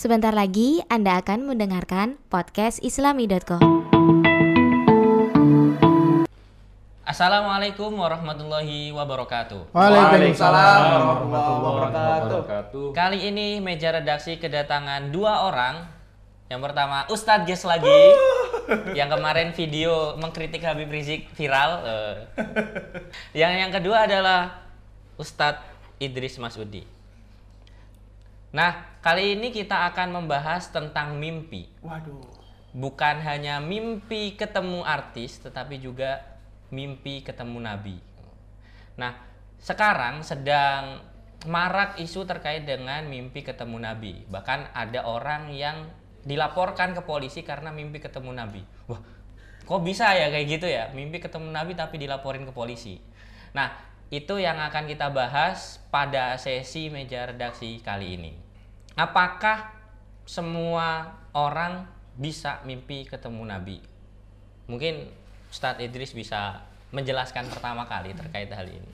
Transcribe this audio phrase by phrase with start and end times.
[0.00, 3.60] Sebentar lagi Anda akan mendengarkan podcast islami.com.
[7.04, 9.76] Assalamualaikum warahmatullahi wabarakatuh.
[9.76, 11.92] Waalaikumsalam warahmatullahi
[12.32, 12.96] wabarakatuh.
[12.96, 15.84] Kali ini meja redaksi kedatangan dua orang.
[16.48, 18.00] Yang pertama Ustadz Ges lagi,
[18.96, 21.84] yang kemarin video mengkritik Habib Rizik viral.
[21.84, 22.16] Eh.
[23.36, 24.64] Yang yang kedua adalah
[25.20, 25.60] Ustadz
[26.00, 26.99] Idris Masudi.
[28.50, 31.70] Nah, kali ini kita akan membahas tentang mimpi.
[31.86, 32.18] Waduh.
[32.70, 36.22] Bukan hanya mimpi ketemu artis, tetapi juga
[36.70, 37.98] mimpi ketemu nabi.
[38.98, 39.18] Nah,
[39.58, 41.02] sekarang sedang
[41.46, 44.12] marak isu terkait dengan mimpi ketemu nabi.
[44.26, 45.90] Bahkan ada orang yang
[46.26, 48.62] dilaporkan ke polisi karena mimpi ketemu nabi.
[48.90, 49.00] Wah,
[49.64, 50.90] kok bisa ya kayak gitu ya?
[50.92, 53.00] Mimpi ketemu nabi tapi dilaporin ke polisi.
[53.50, 58.32] Nah, itu yang akan kita bahas pada sesi meja redaksi kali ini.
[58.98, 59.70] Apakah
[60.26, 61.86] semua orang
[62.18, 63.78] bisa mimpi ketemu nabi?
[64.66, 65.06] Mungkin
[65.50, 68.90] Ustadz Idris bisa menjelaskan pertama kali terkait hal ini.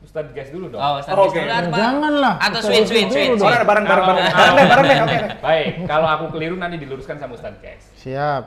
[0.00, 0.80] Ustadz gas dulu dong.
[0.80, 1.44] Oh, Ustadz Oke.
[1.44, 1.76] Idris dulu?
[1.76, 2.34] Janganlah.
[2.40, 3.40] Atau switch, switch, switch.
[3.40, 4.24] Bareng, bareng, bareng, bareng.
[4.24, 5.18] Oh, Bareng deh, bareng deh, oke.
[5.44, 7.84] Baik, kalau aku keliru nanti diluruskan sama Ustadz Kes.
[8.00, 8.44] Siap.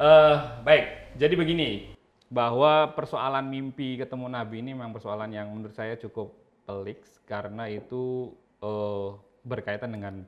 [0.00, 1.93] Eh, baik, jadi begini,
[2.34, 6.34] bahwa persoalan mimpi ketemu Nabi ini memang persoalan yang menurut saya cukup
[6.66, 9.08] pelik karena itu eh,
[9.46, 10.26] berkaitan dengan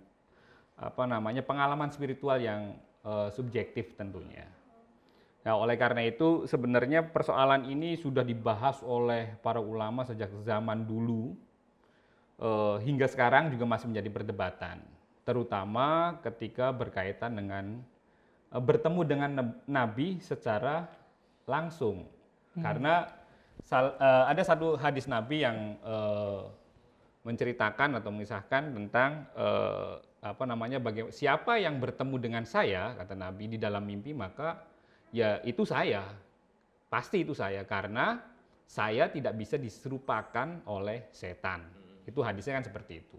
[0.78, 4.46] apa namanya pengalaman spiritual yang eh, subjektif tentunya.
[5.42, 11.34] Nah, oleh karena itu sebenarnya persoalan ini sudah dibahas oleh para ulama sejak zaman dulu
[12.38, 14.78] eh, hingga sekarang juga masih menjadi perdebatan,
[15.26, 17.82] terutama ketika berkaitan dengan
[18.54, 20.86] eh, bertemu dengan nab- nabi secara
[21.46, 22.10] langsung.
[22.58, 23.06] Karena
[23.62, 26.42] sal- eh, ada satu hadis nabi yang eh,
[27.22, 29.94] menceritakan atau mengisahkan tentang eh,
[30.26, 34.58] apa namanya bagaimana siapa yang bertemu dengan saya kata nabi di dalam mimpi maka
[35.14, 36.02] ya itu saya.
[36.86, 38.22] Pasti itu saya karena
[38.66, 41.66] saya tidak bisa diserupakan oleh setan.
[42.06, 43.18] Itu hadisnya kan seperti itu.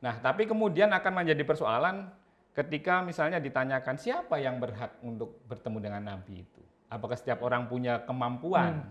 [0.00, 2.08] Nah tapi kemudian akan menjadi persoalan
[2.52, 6.61] ketika misalnya ditanyakan siapa yang berhak untuk bertemu dengan nabi itu
[6.92, 8.84] apakah setiap orang punya kemampuan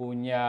[0.00, 0.44] punya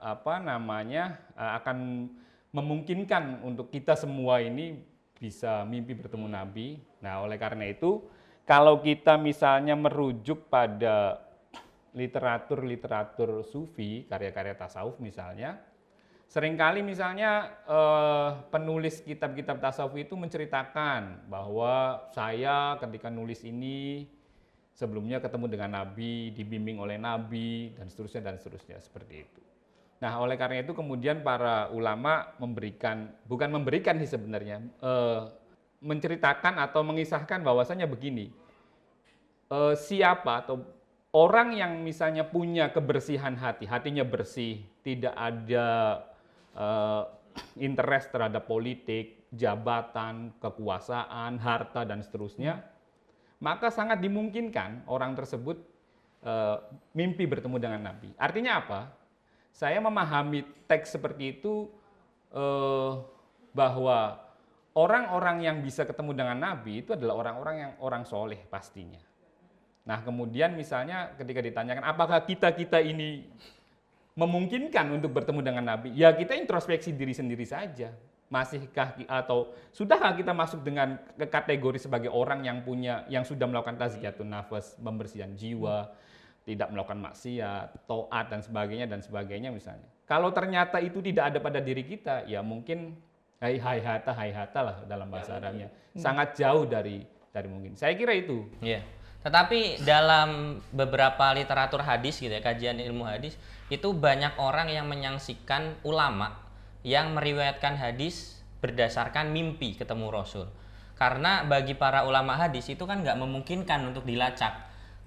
[0.00, 2.08] apa namanya eh, akan
[2.56, 4.80] memungkinkan untuk kita semua ini
[5.16, 6.80] bisa mimpi bertemu nabi.
[7.04, 8.04] Nah oleh karena itu
[8.48, 11.20] kalau kita misalnya merujuk pada
[11.96, 15.60] literatur-literatur sufi, karya-karya tasawuf misalnya,
[16.24, 24.08] sering kali misalnya eh, penulis kitab-kitab tasawuf itu menceritakan bahwa saya ketika nulis ini
[24.76, 29.40] sebelumnya ketemu dengan Nabi, dibimbing oleh Nabi, dan seterusnya dan seterusnya seperti itu.
[30.04, 35.20] Nah, oleh karena itu kemudian para ulama memberikan, bukan memberikan sih sebenarnya, eh,
[35.80, 38.28] menceritakan atau mengisahkan bahwasanya begini,
[39.48, 40.60] eh, siapa atau
[41.16, 45.68] orang yang misalnya punya kebersihan hati, hatinya bersih, tidak ada
[46.56, 47.02] eh,
[47.60, 52.75] interest terhadap politik, jabatan, kekuasaan, harta dan seterusnya,
[53.40, 55.60] maka sangat dimungkinkan orang tersebut
[56.24, 56.56] eh,
[56.96, 58.12] mimpi bertemu dengan Nabi.
[58.16, 58.80] Artinya apa?
[59.52, 61.68] Saya memahami teks seperti itu
[62.32, 62.92] eh,
[63.56, 64.20] bahwa
[64.76, 69.00] orang-orang yang bisa ketemu dengan Nabi itu adalah orang-orang yang orang soleh pastinya.
[69.88, 73.24] Nah kemudian misalnya ketika ditanyakan apakah kita-kita ini
[74.16, 77.92] memungkinkan untuk bertemu dengan Nabi, ya kita introspeksi diri sendiri saja.
[78.26, 83.78] Masihkah atau sudahkah kita masuk dengan ke kategori sebagai orang yang punya yang sudah melakukan
[83.78, 85.94] tazkiyatun nafas, pembersihan jiwa,
[86.42, 89.86] tidak melakukan maksiat, toat dan sebagainya dan sebagainya misalnya.
[90.06, 92.98] Kalau ternyata itu tidak ada pada diri kita, ya mungkin
[93.42, 95.70] hai hai hata hai hata lah dalam bahasa Arabnya.
[95.94, 97.02] Sangat jauh dari
[97.34, 97.74] dari mungkin.
[97.74, 98.46] Saya kira itu.
[98.62, 98.82] Iya.
[99.26, 103.34] Tetapi dalam beberapa literatur hadis gitu ya, kajian ilmu hadis,
[103.66, 106.45] itu banyak orang yang menyaksikan ulama
[106.86, 110.46] yang meriwayatkan hadis berdasarkan mimpi ketemu Rasul.
[110.94, 114.54] Karena bagi para ulama hadis itu kan nggak memungkinkan untuk dilacak.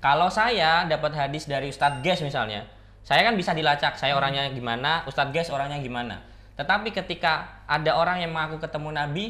[0.04, 2.68] Kalau saya dapat hadis dari Ustadz Ges misalnya,
[3.02, 6.20] saya kan bisa dilacak, saya orangnya gimana, Ustadz Ges orangnya gimana.
[6.60, 9.26] Tetapi ketika ada orang yang mengaku ketemu Nabi,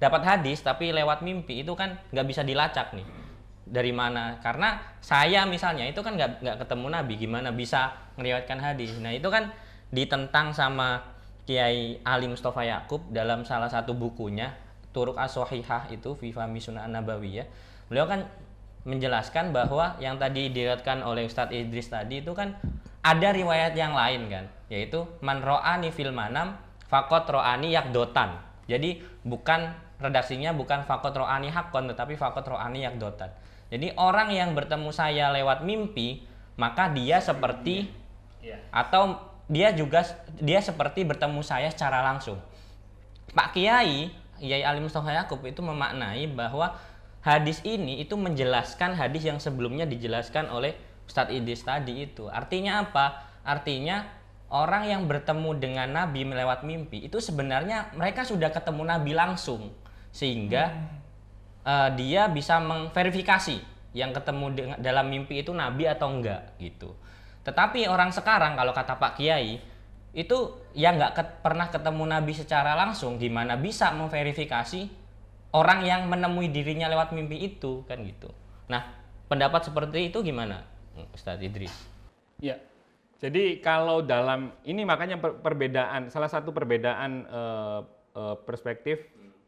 [0.00, 3.06] dapat hadis tapi lewat mimpi itu kan nggak bisa dilacak nih
[3.64, 9.08] dari mana karena saya misalnya itu kan nggak ketemu nabi gimana bisa meriwayatkan hadis nah
[9.08, 9.48] itu kan
[9.88, 11.13] ditentang sama
[11.44, 14.56] Kiai Ali Mustafa Yakub dalam salah satu bukunya
[14.94, 17.46] Turuk As-Sahihah itu Viva Misuna Nabawiyah
[17.88, 18.24] beliau kan
[18.84, 22.56] menjelaskan bahwa yang tadi diriwayatkan oleh Ustadz Idris tadi itu kan
[23.04, 26.56] ada riwayat yang lain kan yaitu man ro'ani fil manam
[26.88, 33.30] fakot ro'ani yakdotan jadi bukan redaksinya bukan fakot ro'ani hakon tetapi fakot ro'ani yakdotan.
[33.72, 36.22] Jadi orang yang bertemu saya lewat mimpi,
[36.60, 37.90] maka dia seperti
[38.44, 38.60] Iya.
[38.68, 39.16] atau
[39.50, 40.04] dia juga
[40.40, 42.40] dia seperti bertemu saya secara langsung.
[43.34, 46.76] Pak Kiai, Kiai Ali Mustafa Yakub itu memaknai bahwa
[47.24, 52.28] hadis ini itu menjelaskan hadis yang sebelumnya dijelaskan oleh Ustadz Idris tadi itu.
[52.28, 53.24] Artinya apa?
[53.44, 54.08] Artinya
[54.48, 59.72] orang yang bertemu dengan Nabi melewat mimpi itu sebenarnya mereka sudah ketemu Nabi langsung
[60.14, 60.72] sehingga
[61.66, 66.94] eh, dia bisa mengverifikasi yang ketemu dengan, dalam mimpi itu Nabi atau enggak gitu.
[67.44, 69.60] Tetapi orang sekarang kalau kata Pak Kiai
[70.14, 70.38] itu
[70.72, 74.88] yang nggak ket- pernah ketemu Nabi secara langsung gimana bisa memverifikasi
[75.52, 78.30] orang yang menemui dirinya lewat mimpi itu kan gitu.
[78.70, 78.94] Nah
[79.28, 80.64] pendapat seperti itu gimana
[81.12, 81.74] Ustadz Idris?
[82.38, 82.58] Ya.
[83.18, 87.80] Jadi kalau dalam ini makanya per- perbedaan salah satu perbedaan eh,
[88.14, 89.04] eh, perspektif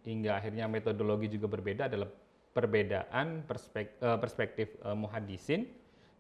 [0.07, 2.09] hingga akhirnya metodologi juga berbeda adalah
[2.55, 5.67] perbedaan perspek- eh, perspektif eh, muhadisin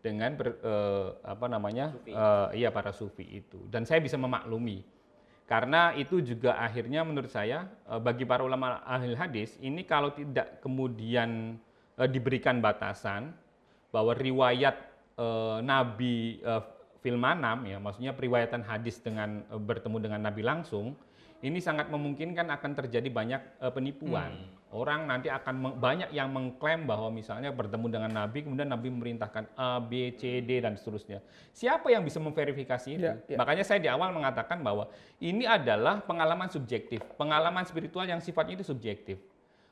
[0.06, 3.58] dengan per- eh, apa namanya eh, iya para sufi itu.
[3.66, 4.86] Dan saya bisa memaklumi.
[5.46, 10.62] Karena itu juga akhirnya menurut saya eh, bagi para ulama ahli hadis ini kalau tidak
[10.62, 11.58] kemudian
[11.98, 13.34] eh, diberikan batasan
[13.90, 14.78] bahwa riwayat
[15.18, 16.62] eh, Nabi eh,
[17.02, 20.98] fil manam ya maksudnya periwayatan hadis dengan eh, bertemu dengan Nabi langsung
[21.44, 24.34] ini sangat memungkinkan akan terjadi banyak eh, penipuan.
[24.76, 29.81] Orang nanti akan banyak yang mengklaim bahwa misalnya bertemu dengan Nabi kemudian Nabi memerintahkan A,
[29.81, 31.25] B, C, D dan seterusnya.
[31.56, 33.08] Siapa yang bisa memverifikasi itu?
[33.08, 33.40] Ya, ya.
[33.40, 38.69] Makanya saya di awal mengatakan bahwa ini adalah pengalaman subjektif, pengalaman spiritual yang sifatnya itu
[38.69, 39.17] subjektif.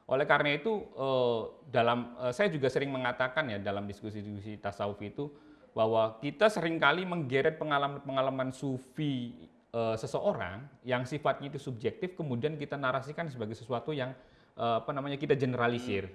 [0.08, 5.28] Oleh karena itu eh, dalam eh, saya juga sering mengatakan ya dalam diskusi-diskusi tasawuf itu
[5.76, 9.36] bahwa kita sering kali menggeret pengalaman-pengalaman sufi
[9.68, 14.16] eh, seseorang yang sifatnya itu subjektif kemudian kita narasikan sebagai sesuatu yang
[14.54, 16.06] apa namanya kita generalisir.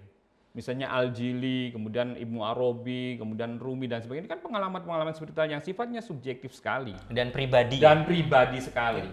[0.49, 6.01] Misalnya Al-Jili, kemudian Ibnu Arabi, kemudian Rumi dan sebagainya ini kan pengalaman-pengalaman spiritual yang sifatnya
[6.01, 7.77] subjektif sekali Dan pribadi.
[7.77, 9.05] dan pribadi sekali.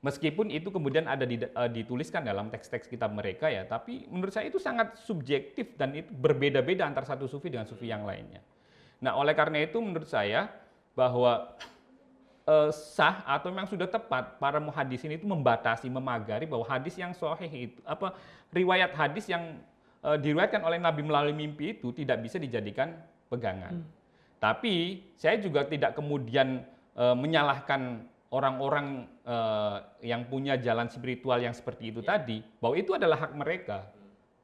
[0.00, 4.48] Meskipun itu kemudian ada di- eh, dituliskan dalam teks-teks kitab mereka ya, tapi menurut saya
[4.48, 8.40] itu sangat subjektif dan itu berbeda-beda antara satu sufi dengan sufi yang lainnya.
[9.04, 10.48] Nah, oleh karena itu menurut saya
[10.96, 11.52] bahwa
[12.48, 17.68] eh, sah atau memang sudah tepat para muhadisin itu membatasi, memagari bahwa hadis yang sahih
[17.68, 18.16] itu apa
[18.48, 19.60] riwayat hadis yang
[20.00, 22.96] eh, diriwayatkan oleh Nabi melalui mimpi itu tidak bisa dijadikan
[23.28, 23.84] pegangan.
[24.40, 26.64] Tapi saya juga tidak kemudian
[26.96, 29.76] eh, menyalahkan orang-orang eh,
[30.08, 33.84] yang punya jalan spiritual yang seperti itu tadi bahwa itu adalah hak mereka.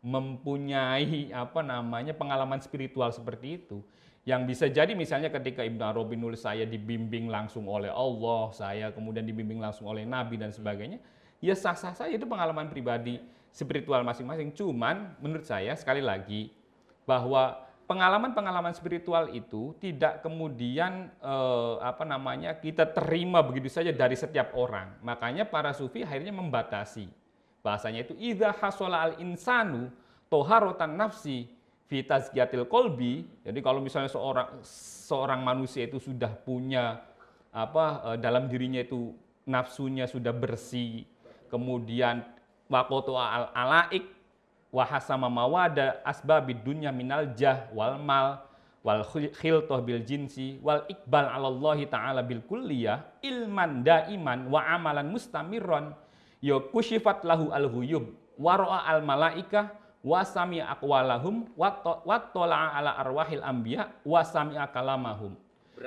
[0.05, 3.81] Mempunyai apa namanya pengalaman spiritual seperti itu
[4.25, 9.29] yang bisa jadi misalnya ketika Ibnu Arabi nulis saya dibimbing langsung oleh Allah, saya kemudian
[9.29, 10.97] dibimbing langsung oleh Nabi dan sebagainya,
[11.45, 13.21] ya sah-sah saja itu pengalaman pribadi
[13.53, 14.57] spiritual masing-masing.
[14.57, 16.49] Cuman menurut saya sekali lagi
[17.05, 24.57] bahwa pengalaman-pengalaman spiritual itu tidak kemudian eh, apa namanya kita terima begitu saja dari setiap
[24.57, 24.97] orang.
[25.05, 27.13] Makanya para sufi akhirnya membatasi
[27.65, 29.89] bahasanya itu idza hasola al insanu
[30.29, 31.49] toharotan nafsi
[31.89, 33.25] fi tazkiyatil kolbi.
[33.45, 34.61] Jadi kalau misalnya seorang
[35.07, 37.05] seorang manusia itu sudah punya
[37.55, 39.15] apa eh, dalam dirinya itu
[39.45, 41.05] nafsunya sudah bersih,
[41.53, 42.25] kemudian
[42.67, 44.09] wakoto al alaik
[44.75, 48.43] wahasama mawada asbabid dunya minal jah wal mal
[48.83, 49.07] wal
[49.39, 55.95] khiltoh bil jinsi wal ikbal alallahi ta'ala bil kulliyah ilman daiman wa amalan mustamirron
[56.43, 59.71] ya kushifat lahu al huyub wa ra'a al malaikah
[60.05, 65.33] wa sami'a aqwalahum wa to- wa tola'a ala arwahil anbiya wa sami'a kalamahum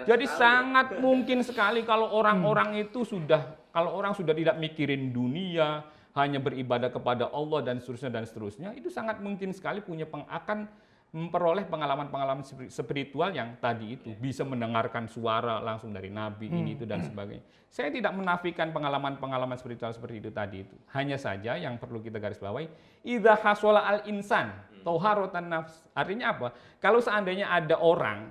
[0.03, 5.85] jadi sangat mungkin sekali kalau orang-orang itu sudah kalau orang sudah tidak mikirin dunia,
[6.17, 10.65] hanya beribadah kepada Allah dan seterusnya dan seterusnya, itu sangat mungkin sekali punya peng, akan
[11.07, 16.83] memperoleh pengalaman-pengalaman spiri- spiritual yang tadi itu bisa mendengarkan suara langsung dari nabi ini itu
[16.83, 17.43] dan sebagainya.
[17.71, 20.75] Saya tidak menafikan pengalaman-pengalaman spiritual seperti itu tadi itu.
[20.91, 22.67] Hanya saja yang perlu kita garis bawahi,
[23.07, 24.51] idza hasola al insan
[24.83, 25.87] tauharotan nafs.
[25.95, 26.47] Artinya apa?
[26.83, 28.27] Kalau seandainya ada orang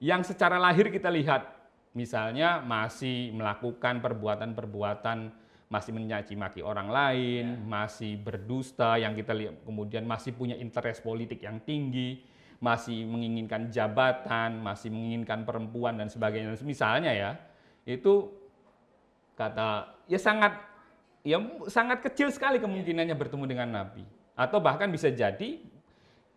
[0.00, 1.48] yang secara lahir kita lihat
[1.94, 10.04] misalnya masih melakukan perbuatan-perbuatan masih mencaci maki orang lain, masih berdusta yang kita lihat kemudian
[10.04, 12.20] masih punya interest politik yang tinggi,
[12.60, 16.54] masih menginginkan jabatan, masih menginginkan perempuan dan sebagainya.
[16.62, 17.30] Misalnya ya,
[17.88, 18.30] itu
[19.34, 20.54] kata ya sangat
[21.26, 24.04] ya sangat kecil sekali kemungkinannya bertemu dengan nabi.
[24.36, 25.58] Atau bahkan bisa jadi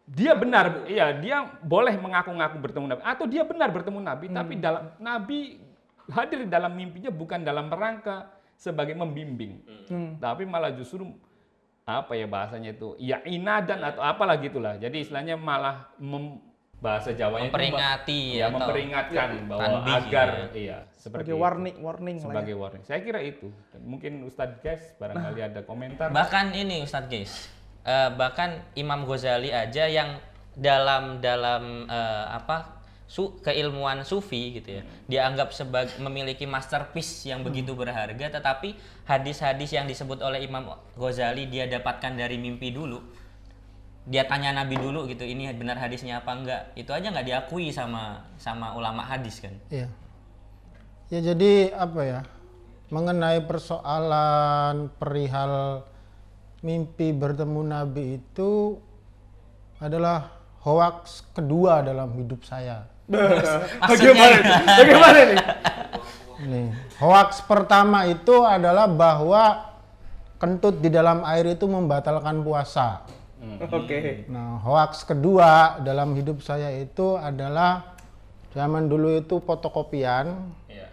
[0.07, 3.01] dia benar ya dia boleh mengaku-ngaku bertemu nabi.
[3.03, 5.59] Atau dia benar bertemu nabi tapi dalam nabi
[6.07, 9.61] hadir dalam mimpinya bukan dalam rangka sebagai membimbing.
[10.19, 11.05] Tapi malah justru
[11.87, 16.43] apa ya bahasanya itu ya inadan atau apalah gitulah jadi istilahnya malah mem-
[16.77, 21.41] bahasa Jawanya itu Memperingati ya atau memperingatkan bahwa tanbih agar gitu iya seperti Sebagai itu.
[21.41, 22.27] warning, warning lah ya.
[22.29, 22.83] sebagai warning.
[22.85, 23.47] Saya kira itu.
[23.81, 26.11] Mungkin Ustadz Guys barangkali ada komentar.
[26.11, 27.49] Bahkan ini Ustadz Guys,
[27.81, 30.21] eh, bahkan Imam Ghazali aja yang
[30.53, 32.76] dalam dalam eh, apa
[33.07, 38.75] su keilmuan sufi gitu ya, dianggap sebagai memiliki masterpiece yang begitu berharga, tetapi
[39.07, 42.99] hadis-hadis yang disebut oleh Imam Ghazali dia dapatkan dari mimpi dulu,
[44.03, 48.27] dia tanya Nabi dulu gitu, ini benar hadisnya apa enggak, itu aja nggak diakui sama
[48.35, 49.55] sama ulama hadis kan?
[49.71, 49.87] Iya.
[51.07, 52.19] Ya jadi apa ya?
[52.91, 55.87] Mengenai persoalan perihal
[56.59, 58.79] mimpi bertemu Nabi itu
[59.79, 62.83] adalah hoaks kedua dalam hidup saya.
[63.07, 64.55] Bagaimana nih?
[64.67, 65.37] Bagaimana nih?
[66.37, 66.61] Ini
[66.99, 69.73] hoaks pertama itu adalah bahwa
[70.37, 73.07] kentut di dalam air itu membatalkan puasa.
[73.63, 74.27] Oke.
[74.27, 77.95] Nah, hoaks kedua dalam hidup saya itu adalah
[78.51, 80.89] zaman dulu itu fotokopian Iya.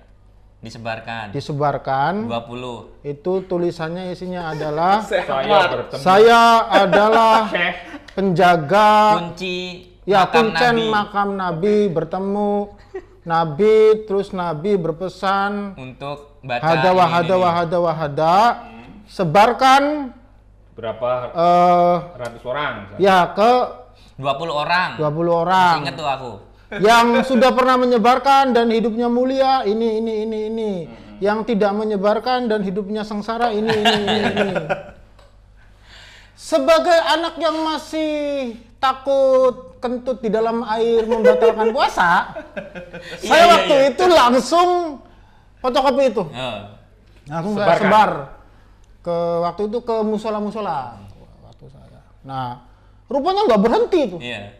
[0.60, 1.32] Disebarkan.
[1.32, 5.60] disebarkan 20 itu tulisannya isinya adalah saya
[5.92, 6.42] saya
[6.72, 7.52] adalah
[8.16, 10.88] penjaga kunci ya makam kuncen Nabi.
[10.92, 12.52] makam Nabi bertemu
[13.32, 17.42] Nabi terus Nabi berpesan untuk baca hada ini, wahada ini.
[17.44, 18.36] wahada wahada
[19.08, 20.12] sebarkan
[20.74, 22.98] berapa eh ratus orang misalnya.
[23.00, 23.52] ya ke
[24.14, 24.88] 20 orang.
[24.98, 25.74] 20 orang.
[25.82, 26.32] Ingat tuh aku.
[26.86, 30.72] Yang sudah pernah menyebarkan dan hidupnya mulia ini ini ini ini.
[31.22, 34.54] Yang tidak menyebarkan dan hidupnya sengsara ini ini ini, ini.
[36.50, 38.12] sebagai anak yang masih
[38.82, 42.32] takut kentut di dalam air membatalkan puasa
[43.20, 43.88] Iya, saya iya, waktu iya.
[43.92, 44.68] itu langsung
[45.60, 46.24] fotokopi itu.
[46.24, 46.60] Oh.
[47.28, 47.84] langsung saya Sebarkan.
[47.84, 48.10] sebar.
[49.04, 50.96] Ke waktu itu ke musola musola
[51.44, 52.00] waktu saya.
[52.24, 52.64] Nah
[53.12, 54.56] rupanya nggak berhenti tuh iya.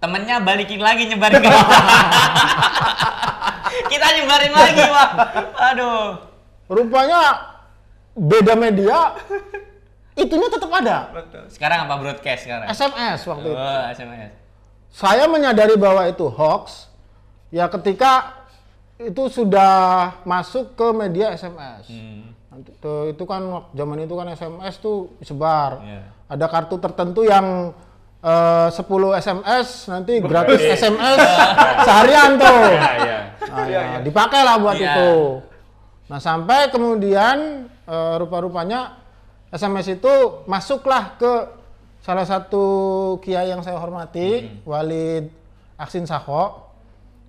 [0.00, 1.60] Temennya balikin lagi nyebarin ke kita.
[4.20, 5.10] Nyebarin lagi pak
[5.56, 6.20] aduh.
[6.68, 7.20] Rupanya
[8.12, 9.16] beda media
[10.16, 10.96] itunya tetap ada.
[11.48, 12.68] Sekarang apa broadcast sekarang?
[12.68, 13.56] SMS waktu itu.
[13.56, 14.39] Oh SMS
[14.90, 16.90] saya menyadari bahwa itu hoax
[17.50, 18.42] ya ketika
[19.00, 22.28] itu sudah masuk ke media SMS hmm.
[22.82, 23.40] Tuh, itu kan
[23.72, 26.02] zaman itu kan SMS tuh disebar Iya.
[26.28, 27.72] ada kartu tertentu yang
[28.20, 28.84] eh, 10
[29.16, 31.16] SMS nanti gratis SMS
[31.86, 33.18] seharian tuh ya ya
[33.50, 34.94] Nah, ya, dipakai lah buat Iya.
[34.94, 35.10] itu.
[36.06, 38.98] Nah sampai kemudian eh, rupa-rupanya
[39.50, 41.32] SMS itu masuklah ke
[42.00, 42.64] salah satu
[43.24, 45.30] kiai yang saya hormati, Walid
[45.76, 46.72] Aksin Sako.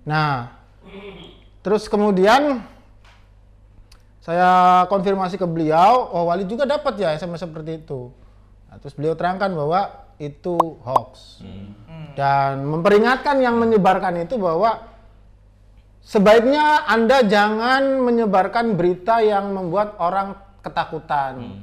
[0.08, 0.52] Nah,
[1.62, 2.60] terus kemudian
[4.22, 8.10] saya konfirmasi ke beliau, oh Walid juga dapat ya SMS seperti itu.
[8.70, 10.54] Nah, terus beliau terangkan bahwa itu
[10.86, 11.42] hoax
[12.14, 14.92] dan memperingatkan yang menyebarkan itu bahwa
[16.02, 21.62] Sebaiknya Anda jangan menyebarkan berita yang membuat orang ketakutan.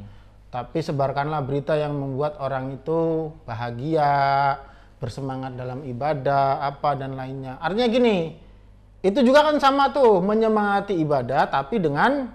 [0.49, 4.57] Tapi sebarkanlah berita yang membuat orang itu bahagia,
[4.97, 7.61] bersemangat dalam ibadah, apa dan lainnya.
[7.61, 8.33] Artinya gini,
[9.05, 12.33] itu juga kan sama tuh menyemangati ibadah tapi dengan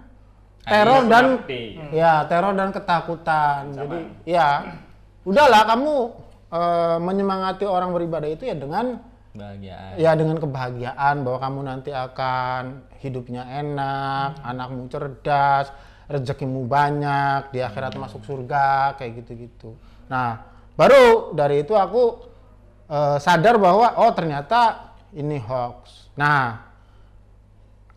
[0.64, 1.76] teror dan Mengerti.
[1.92, 3.75] ya teror dan ketakutan.
[3.76, 4.78] Jadi ya
[5.28, 5.94] udahlah kamu
[6.54, 8.97] eh, menyemangati orang beribadah itu ya dengan
[9.35, 15.75] bahagia Ya dengan kebahagiaan bahwa kamu nanti akan hidupnya enak, anakmu cerdas,
[16.14, 19.75] rezekimu banyak, di akhirat masuk surga, kayak gitu-gitu.
[20.06, 20.47] Nah,
[20.78, 22.23] baru dari itu aku
[22.87, 26.11] eh, sadar bahwa oh ternyata ini hoax.
[26.14, 26.62] Nah,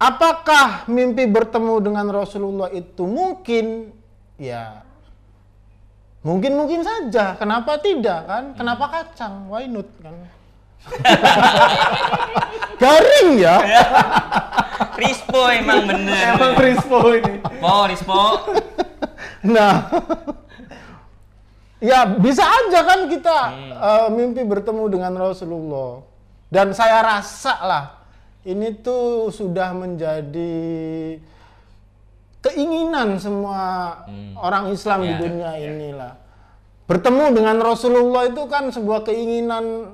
[0.02, 3.94] apakah mimpi bertemu dengan Rasulullah itu mungkin?
[4.38, 4.86] Ya,
[6.22, 7.38] mungkin-mungkin saja.
[7.38, 8.44] Kenapa tidak kan?
[8.54, 9.50] Kenapa kacang?
[9.50, 10.37] Why not kan?
[12.82, 13.58] Garing ya.
[15.02, 17.38] Rispo emang bener Emang Rispo ini.
[17.42, 18.22] Po Rispo
[19.54, 19.88] Nah,
[21.78, 23.38] ya bisa aja kan kita
[23.78, 26.04] eh, mimpi bertemu dengan Rasulullah.
[26.50, 27.86] Dan saya rasa lah
[28.48, 30.58] ini tuh sudah menjadi
[32.40, 33.94] keinginan semua
[34.40, 36.14] orang Islam di Ya, dunia inilah.
[36.88, 39.92] Bertemu dengan Rasulullah itu kan sebuah keinginan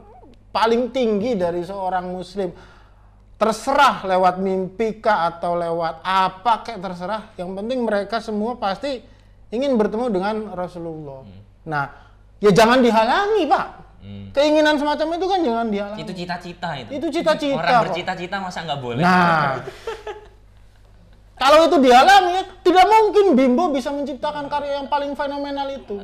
[0.54, 2.54] paling tinggi dari seorang muslim.
[3.34, 7.34] Terserah lewat mimpi kah atau lewat apa kayak terserah.
[7.36, 9.02] Yang penting mereka semua pasti
[9.50, 11.26] ingin bertemu dengan Rasulullah.
[11.68, 11.86] Nah,
[12.40, 13.68] ya jangan dihalangi, Pak.
[14.36, 16.02] Keinginan semacam itu kan jangan dihalangi.
[16.04, 19.64] itu cita-cita itu Itu cita-cita, orang bercita-cita masa nggak boleh Nah,
[21.44, 26.00] Kalau itu dialami, tidak mungkin Bimbo bisa menciptakan karya yang paling fenomenal itu.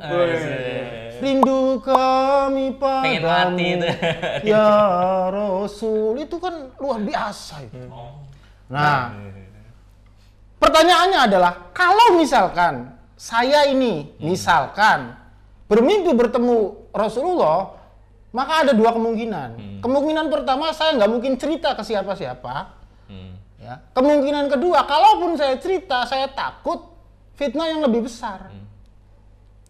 [1.23, 3.87] Rindu kami Pengen padamu, mati itu.
[4.51, 4.67] ya
[5.31, 6.19] Rasul.
[6.19, 7.79] Itu kan luar biasa itu.
[8.67, 9.15] Nah,
[10.59, 15.15] pertanyaannya adalah, kalau misalkan saya ini, misalkan
[15.71, 17.79] bermimpi bertemu Rasulullah,
[18.35, 19.79] maka ada dua kemungkinan.
[19.79, 22.78] Kemungkinan pertama, saya nggak mungkin cerita ke siapa-siapa.
[23.69, 23.77] Hmm.
[23.77, 23.93] Ya.
[23.93, 26.89] Kemungkinan kedua, kalaupun saya cerita, saya takut
[27.37, 28.49] fitnah yang lebih besar.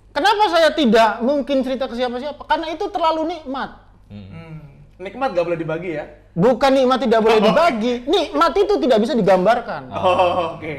[0.10, 2.42] Kenapa saya tidak mungkin cerita ke siapa-siapa?
[2.48, 3.78] Karena itu terlalu nikmat.
[4.10, 4.64] Hmm.
[5.00, 6.06] Nikmat gak boleh dibagi ya?
[6.34, 9.92] Bukan nikmat tidak boleh dibagi, nikmat itu tidak bisa digambarkan.
[9.92, 10.76] Oh, oke.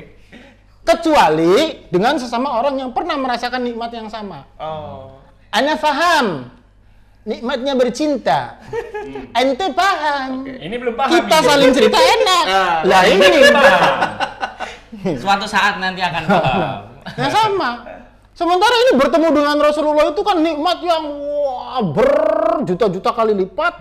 [0.80, 4.48] Kecuali dengan sesama orang yang pernah merasakan nikmat yang sama.
[4.58, 5.20] Oh.
[5.54, 6.50] Anda paham
[7.30, 8.58] nikmatnya bercinta.
[9.30, 10.42] Ente paham.
[10.42, 11.10] Ini belum paham.
[11.14, 11.46] Kita ini.
[11.46, 12.44] saling cerita enak.
[12.50, 15.14] Ah, Lah ini Paham.
[15.14, 16.60] Suatu saat nanti akan paham.
[17.14, 17.70] Nah sama.
[18.34, 23.74] Sementara ini bertemu dengan Rasulullah itu kan nikmat yang wah, berjuta-juta kali lipat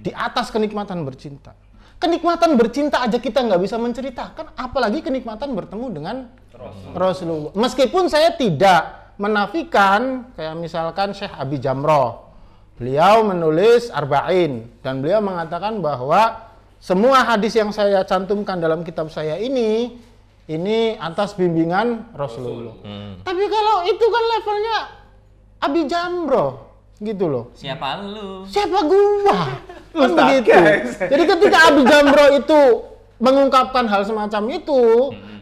[0.00, 1.52] di atas kenikmatan bercinta.
[1.98, 6.16] Kenikmatan bercinta aja kita nggak bisa menceritakan, apalagi kenikmatan bertemu dengan
[6.94, 7.50] Rasulullah.
[7.58, 12.27] Meskipun saya tidak menafikan, kayak misalkan Syekh Abi Jamroh,
[12.78, 19.34] beliau menulis Arba'in dan beliau mengatakan bahwa semua hadis yang saya cantumkan dalam kitab saya
[19.34, 19.98] ini
[20.48, 22.78] ini atas bimbingan Rasulullah.
[23.26, 24.76] Tapi kalau itu kan levelnya
[25.58, 26.52] Abi Jamroh
[27.02, 27.44] gitu loh.
[27.54, 28.46] Siapa lu?
[28.46, 29.40] Siapa gua?
[29.92, 30.54] Kan begitu.
[30.98, 32.60] Jadi ketika Abi Jamro itu
[33.18, 34.82] mengungkapkan hal semacam itu,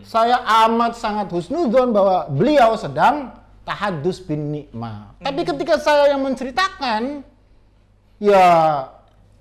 [0.00, 3.36] saya amat sangat husnuzon bahwa beliau sedang
[3.66, 5.18] tahadus bin nikmah.
[5.18, 7.26] Tapi ketika saya yang menceritakan,
[8.22, 8.46] ya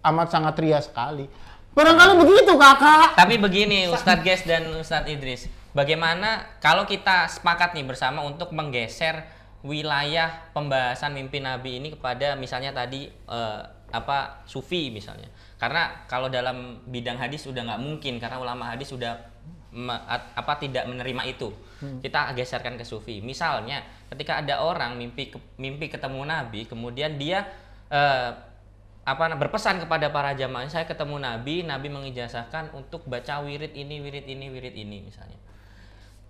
[0.02, 1.30] amat sangat ria sekali.
[1.78, 3.14] Barangkali begitu kakak.
[3.14, 5.46] Tapi begini Ustadz Ges dan Ustadz Idris,
[5.78, 9.28] bagaimana kalau kita sepakat nih bersama untuk menggeser
[9.62, 13.62] wilayah pembahasan mimpi Nabi ini kepada misalnya tadi eh,
[13.94, 15.30] apa sufi misalnya.
[15.62, 19.35] Karena kalau dalam bidang hadis sudah nggak mungkin karena ulama hadis sudah
[20.36, 21.52] apa tidak menerima itu.
[22.02, 23.20] Kita geserkan ke sufi.
[23.20, 27.46] Misalnya ketika ada orang mimpi ke- mimpi ketemu Nabi, kemudian dia
[27.92, 28.32] eh,
[29.06, 34.26] apa berpesan kepada para jamaah saya ketemu Nabi, Nabi mengijazahkan untuk baca wirid ini, wirid
[34.26, 35.38] ini, wirid ini misalnya.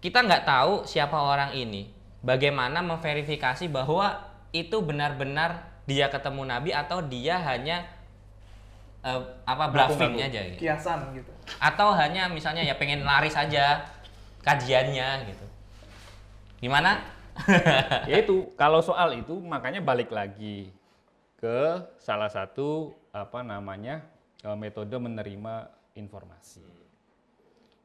[0.03, 1.88] Kita nggak tahu siapa orang ini,
[2.19, 4.19] bagaimana memverifikasi bahwa
[4.51, 7.88] itu benar-benar dia ketemu Nabi atau dia hanya
[9.05, 10.59] eh, apa bluffing aja gitu.
[10.65, 11.31] Kiasan gitu.
[11.61, 13.85] Atau hanya misalnya ya pengen laris aja
[14.41, 15.45] kajiannya gitu.
[16.65, 17.05] Gimana?
[18.11, 20.71] ya itu kalau soal itu makanya balik lagi
[21.35, 24.01] ke salah satu apa namanya
[24.41, 26.65] eh, metode menerima informasi.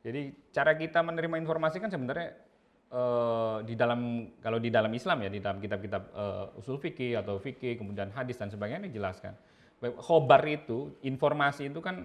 [0.01, 2.33] Jadi cara kita menerima informasi kan sebenarnya
[2.89, 7.37] eh, di dalam kalau di dalam Islam ya di dalam kitab-kitab eh, usul fikih atau
[7.37, 9.35] fikih kemudian hadis dan sebagainya dijelaskan.
[9.81, 12.05] Khobar itu informasi itu kan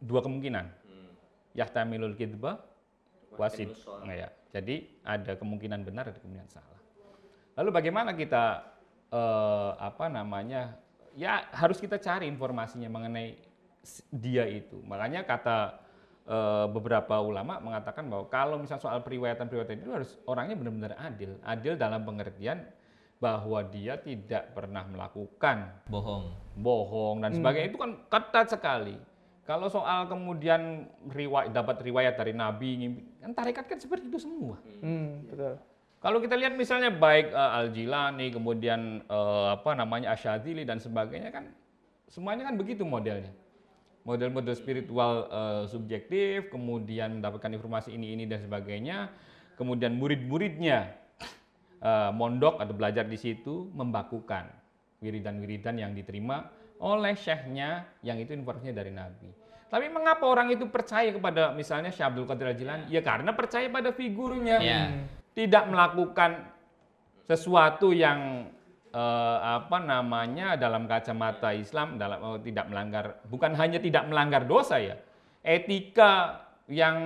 [0.00, 0.66] dua kemungkinan.
[1.52, 2.58] Yahtamilul kidbah
[3.36, 3.70] wasid.
[4.02, 4.28] Nah, ya.
[4.54, 6.80] Jadi ada kemungkinan benar ada kemungkinan salah.
[7.58, 8.64] Lalu bagaimana kita
[9.12, 10.80] eh, apa namanya?
[11.14, 13.38] Ya harus kita cari informasinya mengenai
[14.10, 14.80] dia itu.
[14.82, 15.58] Makanya kata
[16.24, 21.36] eh, beberapa ulama mengatakan bahwa kalau misal soal periwayatan-periwayatan itu harus orangnya benar-benar adil.
[21.42, 22.64] Adil dalam pengertian
[23.24, 26.28] bahwa dia tidak pernah melakukan Bohong.
[26.60, 29.00] bohong dan sebagainya itu kan ketat sekali.
[29.48, 34.56] Kalau soal kemudian riwayat dapat riwayat dari Nabi, ngimpi- kan tarekat kan seperti itu semua.
[34.80, 35.56] Hmm, betul.
[36.04, 41.48] Kalau kita lihat misalnya baik eh, Al-Jilani, kemudian eh, apa namanya Asyadili dan sebagainya kan
[42.08, 43.32] semuanya kan begitu modelnya.
[44.04, 49.12] Model-model spiritual eh, subjektif, kemudian mendapatkan informasi ini ini dan sebagainya,
[49.56, 51.03] kemudian murid-muridnya
[51.84, 54.48] eh, mondok atau belajar di situ membakukan
[55.04, 56.48] wiridan-wiridan yang diterima
[56.80, 59.28] oleh syekhnya yang itu informasinya dari Nabi.
[59.68, 62.84] Tapi mengapa orang itu percaya kepada misalnya Syekh Abdul Qadir Al-Jilani?
[62.88, 64.80] Ya karena percaya pada figurnya Ya.
[65.34, 66.46] tidak melakukan
[67.26, 68.48] sesuatu yang
[68.94, 74.78] eh, apa namanya dalam kacamata Islam dalam oh, tidak melanggar bukan hanya tidak melanggar dosa
[74.78, 74.94] ya
[75.42, 76.96] etika yang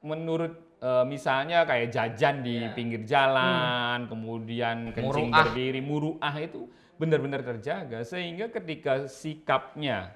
[0.00, 5.46] menurut eh, misalnya kayak jajan di pinggir jalan kemudian kencing Muru'ah.
[5.46, 6.66] berdiri muruah itu
[6.98, 10.12] benar-benar terjaga sehingga ketika sikapnya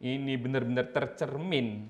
[0.00, 1.88] ini benar-benar tercermin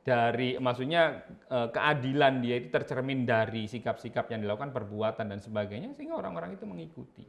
[0.00, 6.16] dari maksudnya eh, keadilan dia itu tercermin dari sikap-sikap yang dilakukan perbuatan dan sebagainya sehingga
[6.16, 7.24] orang-orang itu mengikuti.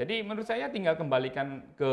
[0.00, 1.92] Jadi menurut saya tinggal kembalikan ke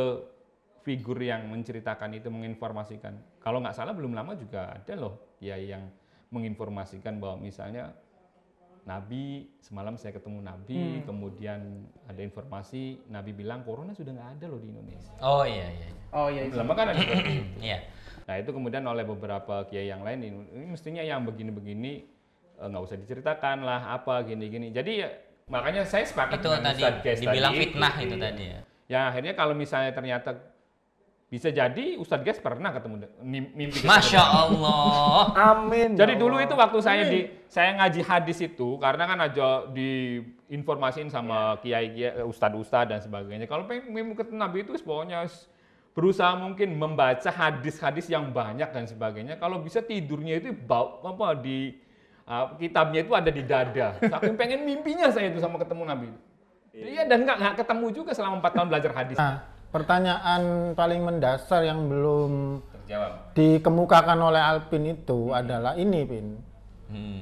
[0.88, 3.44] figur yang menceritakan itu menginformasikan.
[3.44, 5.92] Kalau nggak salah belum lama juga ada loh ya yang
[6.32, 7.96] menginformasikan bahwa misalnya
[8.88, 11.60] Nabi semalam saya ketemu Nabi, kemudian
[12.08, 15.12] ada informasi Nabi bilang corona sudah nggak ada loh di Indonesia.
[15.20, 15.90] Oh iya iya.
[16.16, 16.48] Oh iya.
[16.48, 16.56] iya.
[16.56, 17.04] Lama kan ada.
[17.68, 17.84] Iya.
[18.28, 21.92] Nah itu kemudian oleh beberapa kiai yang lain ini, mestinya yang begini-begini
[22.60, 24.72] eh, nggak usah diceritakan lah apa gini-gini.
[24.72, 25.12] Jadi ya,
[25.52, 28.24] makanya saya sepakat Itu dengan tadi Ustadz dibilang tadi fitnah itu, itu iya.
[28.24, 28.60] tadi ya.
[28.88, 30.32] Ya akhirnya kalau misalnya ternyata
[31.28, 35.28] bisa jadi Ustadz Ges pernah ketemu mimpi ketemu Masya Allah.
[35.52, 36.00] Amin.
[36.00, 41.60] Jadi dulu itu waktu saya di saya ngaji hadis itu karena kan aja diinformasiin sama
[41.60, 43.44] kiai kiai ustadz ustadz dan sebagainya.
[43.44, 45.28] Kalau pengen mimpi ketemu Nabi itu pokoknya
[45.92, 49.36] berusaha mungkin membaca hadis-hadis yang banyak dan sebagainya.
[49.36, 51.76] Kalau bisa tidurnya itu bau apa di
[52.24, 54.00] uh, kitabnya itu ada di dada.
[54.00, 56.08] Saking pengen mimpinya saya itu sama ketemu Nabi.
[56.72, 59.18] Iya dan nggak nggak ketemu juga selama empat tahun belajar hadis.
[59.20, 60.42] Nah, pertanyaan
[60.74, 63.34] paling mendasar yang belum Terjawab.
[63.34, 66.28] dikemukakan oleh Alpin itu adalah ini, Pin.
[66.88, 67.22] Hmm.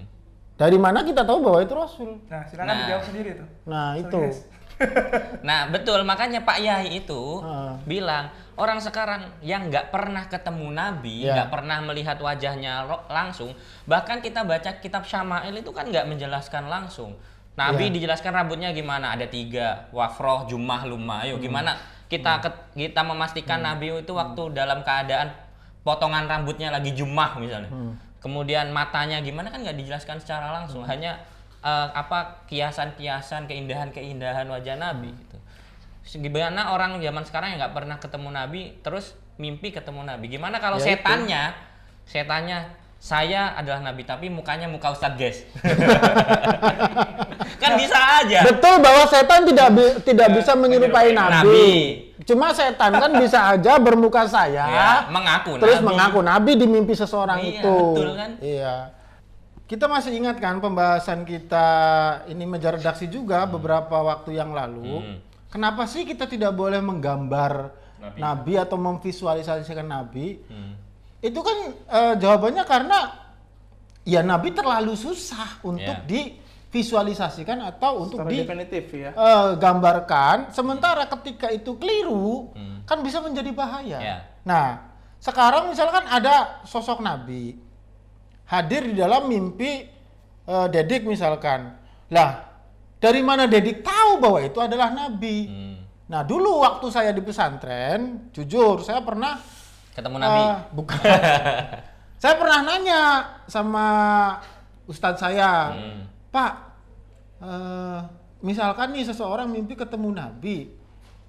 [0.56, 2.12] Dari mana kita tahu bahwa itu Rasul?
[2.26, 2.78] Nah, silakan Nah.
[2.82, 3.48] dijawab sendiri tuh.
[3.66, 4.20] Nah, Sorry, itu.
[4.24, 4.40] guys.
[5.42, 7.80] Nah betul makanya Pak Yai itu Ah.
[7.84, 11.32] bilang orang sekarang yang nggak pernah ketemu Nabi, Ya.
[11.34, 17.16] nggak pernah melihat wajahnya langsung, bahkan kita baca kitab Syama'il itu kan nggak menjelaskan langsung.
[17.56, 17.92] Nabi Ya.
[17.96, 19.16] dijelaskan rambutnya gimana?
[19.16, 21.24] Ada tiga, wafroh, jumah, lumah.
[21.24, 25.34] Ayo gimana kita ket- kita memastikan Nabi itu waktu dalam keadaan
[25.82, 27.70] potongan rambutnya lagi jumah misalnya.
[28.22, 31.18] Kemudian matanya gimana kan nggak dijelaskan secara langsung, hanya
[31.62, 35.38] eh, apa kiasan-kiasan, keindahan-keindahan wajah Nabi gitu.
[36.22, 40.30] Gimana orang zaman sekarang yang nggak pernah ketemu Nabi terus mimpi ketemu Nabi?
[40.30, 41.02] Gimana kalau Ya itu.
[41.02, 41.44] setannya,
[42.06, 42.60] setannya
[42.98, 45.38] saya adalah Nabi tapi mukanya muka Ustadz Ges.
[47.62, 48.40] kan bisa aja.
[48.44, 51.34] Betul bahwa setan tidak bi- tidak bisa menyerupai Nabi.
[51.36, 51.72] Nabi.
[52.26, 55.86] Cuma setan kan bisa aja bermuka saya, Ya, mengaku terus Nabi.
[55.86, 57.76] mengaku Nabi di mimpi seseorang Iya, itu.
[57.92, 58.30] betul kan?
[58.40, 58.74] Iya.
[59.66, 61.68] Kita masih ingat kan pembahasan kita
[62.26, 65.02] ini meja redaksi juga beberapa waktu yang lalu.
[65.02, 65.18] Hmm.
[65.50, 68.18] Kenapa sih kita tidak boleh menggambar Nabi.
[68.18, 70.38] Nabi, atau memvisualisasikan Nabi?
[70.46, 70.74] Hmm.
[71.26, 73.00] Itu kan eh, jawabannya karena
[74.06, 76.06] ya Nabi terlalu susah untuk Ya.
[76.06, 79.10] divisualisasikan atau untuk Secara di definitif ya.
[79.12, 80.54] eh, gambarkan.
[80.54, 82.86] Sementara ketika itu keliru, Hmm.
[82.86, 83.98] kan bisa menjadi bahaya.
[83.98, 84.18] Ya.
[84.46, 84.86] Nah,
[85.18, 87.58] sekarang misalkan ada sosok Nabi
[88.46, 89.90] hadir di dalam mimpi
[90.46, 91.74] eh, Dedik misalkan.
[92.14, 92.46] Lah,
[93.02, 95.38] dari mana Dedik tahu bahwa itu adalah Nabi?
[95.50, 95.76] Hmm.
[96.06, 99.42] Nah, dulu waktu saya di pesantren, jujur saya pernah
[99.96, 100.42] Ketemu Nabi.
[100.44, 101.00] Eh, bukan.
[102.22, 103.02] saya pernah nanya
[103.48, 103.86] sama
[104.86, 106.02] ustadz saya, Hmm.
[106.30, 106.54] Pak,
[107.40, 108.00] eh,
[108.44, 110.68] misalkan nih seseorang mimpi ketemu Nabi,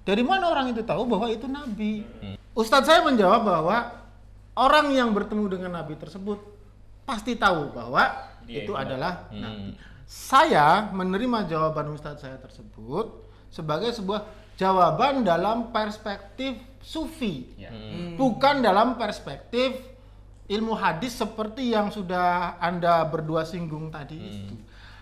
[0.03, 2.03] dari mana orang itu tahu bahwa itu Nabi?
[2.19, 2.35] Hmm.
[2.51, 3.77] Ustadz saya menjawab bahwa
[4.53, 6.41] orang yang bertemu dengan Nabi tersebut
[7.07, 8.03] pasti tahu bahwa
[8.43, 9.41] Dia itu itu adalah Hmm.
[9.41, 9.69] Nabi.
[10.07, 13.11] Saya menerima jawaban ustadz saya tersebut
[13.47, 14.23] sebagai sebuah
[14.57, 17.69] jawaban dalam perspektif sufi Ya.
[18.15, 19.77] bukan dalam perspektif
[20.47, 24.55] ilmu hadis seperti yang sudah Anda berdua singgung tadi itu.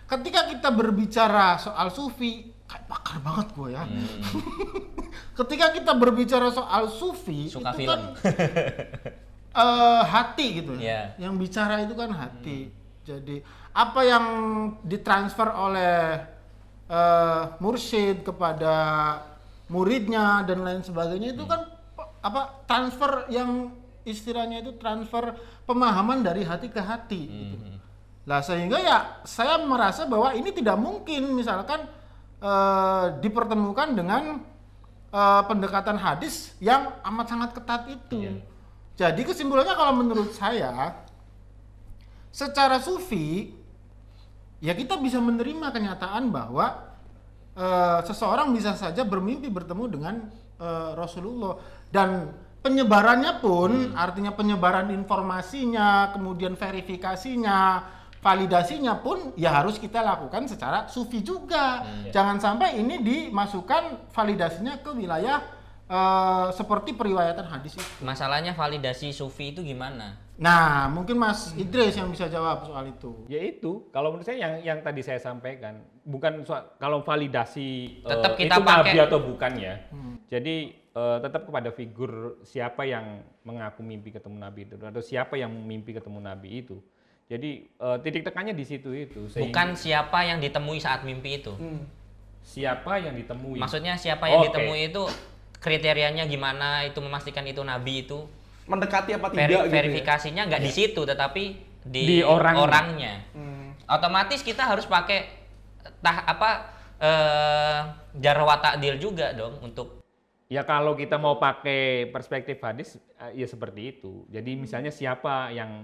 [0.06, 3.82] Ketika kita berbicara soal sufi, kayak pakar banget gue ya.
[5.38, 7.90] Ketika kita berbicara soal sufi, Suka itu film.
[7.90, 8.00] kan
[9.62, 11.14] eh, hati gitu ya.
[11.14, 11.30] Iya.
[11.30, 12.58] Yang bicara itu kan hati.
[13.06, 13.36] Jadi
[13.70, 14.24] apa yang
[14.82, 16.18] ditransfer oleh
[16.86, 18.74] eh, mursyid kepada
[19.66, 21.66] muridnya dan lain sebagainya itu kan
[22.22, 23.74] apa transfer yang
[24.06, 25.34] istilahnya itu transfer
[25.66, 27.66] pemahaman dari hati ke hati gitu.
[28.26, 31.86] Lah sehingga ya saya merasa bahwa ini tidak mungkin misalkan
[32.42, 34.42] eh, dipertemukan dengan
[35.10, 38.18] eh, pendekatan hadis yang amat sangat ketat itu.
[38.22, 38.34] Iya.
[38.96, 41.02] Jadi kesimpulannya kalau menurut saya
[42.32, 43.52] secara sufi
[44.60, 46.85] ya kita bisa menerima kenyataan bahwa
[47.56, 50.14] eh, seseorang bisa saja bermimpi bertemu dengan
[50.60, 51.56] eh, Rasulullah.
[51.88, 57.58] Dan penyebarannya pun artinya penyebaran informasinya kemudian verifikasinya
[58.20, 61.86] validasinya pun ya harus kita lakukan secara sufi juga.
[62.10, 65.40] Jangan sampai ini dimasukkan validasinya ke wilayah
[65.88, 67.90] eh, seperti periwayatan hadis itu.
[68.04, 70.25] Masalahnya validasi sufi itu gimana?
[70.36, 74.54] Nah mungkin Mas Idris yang bisa jawab soal itu Ya itu, kalau menurut saya yang
[74.60, 79.18] yang tadi saya sampaikan, bukan soal, kalau validasi Tetap eh, kita itu pakai- nabi atau
[79.24, 79.74] bukan ya.
[79.88, 80.20] Hmm.
[80.28, 85.48] Jadi eh, tetap kepada figur siapa yang mengaku mimpi ketemu nabi itu atau siapa yang
[85.48, 86.76] mimpi ketemu nabi itu.
[87.26, 89.32] Jadi eh, titik tekannya di situ itu.
[89.32, 91.56] Sehingga Bukan siapa yang ditemui saat mimpi itu.
[91.56, 91.88] Hmm.
[92.46, 93.58] siapa yang ditemui.
[93.58, 94.54] Maksudnya siapa yang Oke.
[94.54, 95.02] ditemui itu
[95.58, 98.22] kriterianya gimana itu memastikan itu nabi itu
[98.66, 99.74] Mendekati apa Veri- tidak gitu ya?
[99.78, 101.44] verifikasinya nggak di situ tetapi
[101.86, 102.62] di, Di orangnya.
[102.62, 103.14] orangnya.
[103.32, 103.78] Hmm.
[103.86, 105.30] Otomatis kita harus pakai
[106.02, 106.50] tah apa
[106.96, 107.80] eh
[108.16, 110.02] jarwa takdil juga dong untuk
[110.46, 114.22] Ya kalau kita mau pakai perspektif hadis, eh, ya seperti itu.
[114.26, 115.82] Jadi misalnya siapa yang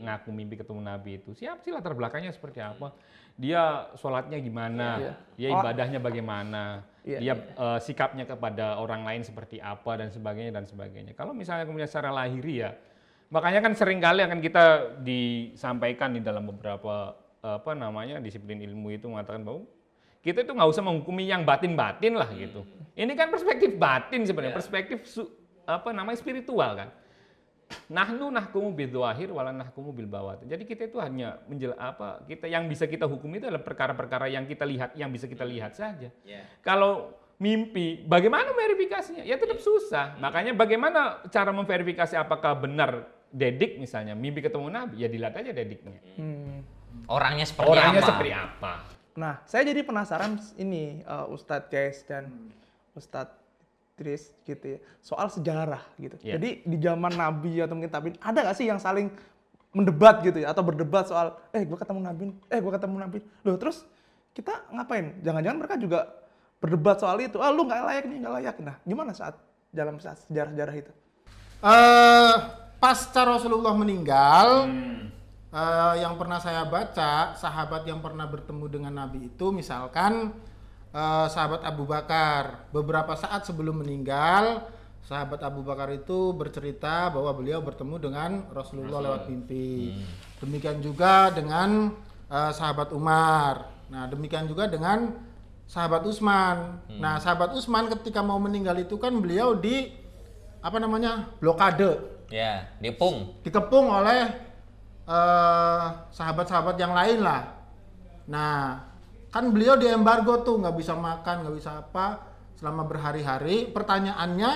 [0.00, 2.90] ngaku mimpi ketemu Nabi itu, siapa sih latar belakangnya seperti apa?
[3.38, 4.88] Dia sholatnya gimana?
[4.98, 5.12] Iya.
[5.38, 5.60] Dia Oh.
[5.62, 6.84] ibadahnya bagaimana?
[7.00, 11.16] Iya, Dia eh, sikapnya kepada orang lain seperti apa dan sebagainya dan sebagainya.
[11.16, 12.76] Kalau misalnya kemudian secara lahiri ya,
[13.30, 14.64] makanya kan sering kali akan kita
[15.00, 19.64] disampaikan di dalam beberapa apa namanya disiplin ilmu itu mengatakan bahwa
[20.20, 22.60] kita itu nggak usah menghukumi yang batin-batin lah gitu.
[22.92, 25.32] Ini kan perspektif batin sebenarnya, perspektif su-
[25.64, 26.92] apa namanya spiritual kan.
[27.90, 30.46] Nahnu nahkumu bil dzahir wala nahkumu bil bawatin.
[30.50, 34.46] Jadi kita itu hanya menjel apa kita yang bisa kita hukum itu adalah perkara-perkara yang
[34.46, 36.10] kita lihat, yang bisa kita lihat saja.
[36.62, 39.24] Kalau mimpi, bagaimana verifikasinya?
[39.24, 40.20] Ya tetap susah.
[40.20, 44.94] Makanya bagaimana cara memverifikasi apakah benar dedik misalnya mimpi ketemu Nabi?
[45.00, 45.98] Ya dilihat aja dediknya.
[46.20, 46.60] Hmm.
[47.06, 48.10] orangnya seperti Orangnya apa.
[48.12, 48.72] seperti apa?
[49.14, 52.30] Nah, saya jadi penasaran ini uh, Ustadz Guys dan
[52.94, 53.39] Ustadz
[54.00, 56.16] Tris gitu ya soal sejarah gitu.
[56.24, 56.40] Iya.
[56.40, 59.12] Jadi di zaman Nabi atau mungkin tabiin ada nggak sih yang saling
[59.76, 63.18] mendebat gitu ya atau berdebat soal eh gue ketemu Nabi, eh gue ketemu Nabi.
[63.44, 63.84] Loh terus
[64.32, 65.20] kita ngapain?
[65.20, 66.08] Jangan-jangan mereka juga
[66.64, 67.36] berdebat soal itu.
[67.44, 68.56] Ah lu nggak layak nih, nggak layak.
[68.64, 69.36] Nah gimana saat
[69.68, 70.92] dalam saat sejarah-sejarah itu?
[71.60, 72.34] Eh,
[72.80, 74.64] pasca Rasulullah meninggal,
[75.52, 80.32] eh, yang pernah saya baca, sahabat yang pernah bertemu dengan Nabi itu, misalkan
[80.90, 84.66] eh, sahabat Abu Bakar, beberapa saat sebelum meninggal,
[85.06, 89.98] sahabat Abu Bakar itu bercerita bahwa beliau bertemu dengan Rasulullah lewat mimpi.
[90.38, 91.94] Demikian juga dengan
[92.30, 93.70] eh, sahabat Umar.
[93.90, 95.18] Nah, demikian juga dengan
[95.66, 96.78] sahabat Utsman.
[96.98, 99.90] Nah, sahabat Utsman ketika mau meninggal itu kan beliau di
[100.60, 103.34] apa namanya blokade Ya, dipung.
[103.42, 104.30] dikepung oleh
[105.10, 107.42] eh, sahabat-sahabat yang lain lah.
[108.30, 108.86] Nah,
[109.30, 112.06] kan beliau di embargo tuh nggak bisa makan, nggak bisa apa
[112.58, 113.70] selama berhari-hari.
[113.70, 114.52] Pertanyaannya,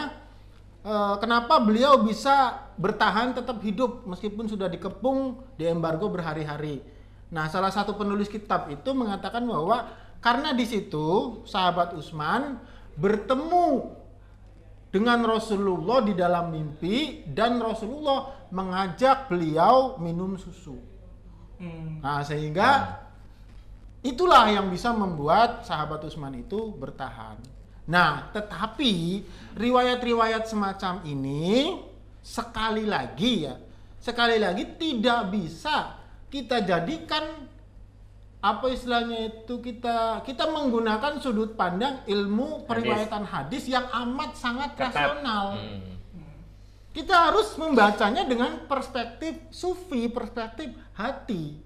[0.83, 6.83] eh, kenapa beliau bisa bertahan tetap hidup meskipun sudah dikepung di embargo berhari-hari?
[7.31, 12.59] Nah, salah satu penulis kitab itu mengatakan bahwa karena di situ sahabat Utsman
[12.95, 13.91] bertemu
[14.95, 20.79] dengan Rasulullah di dalam mimpi dan Rasulullah mengajak beliau minum susu.
[21.99, 23.03] Nah, sehingga
[24.05, 27.41] itulah yang bisa membuat sahabat Utsman itu bertahan.
[27.89, 29.25] Nah, tetapi
[29.57, 31.81] riwayat-riwayat semacam ini
[32.21, 33.57] sekali lagi ya,
[34.01, 35.97] sekali lagi tidak bisa
[36.29, 37.49] kita jadikan
[38.45, 44.93] apa istilahnya itu kita kita menggunakan sudut pandang ilmu periwayatan hadis yang amat sangat Ketat.
[44.93, 45.57] rasional.
[45.57, 45.97] Hmm.
[46.93, 51.64] Kita harus membacanya dengan perspektif sufi, perspektif hati.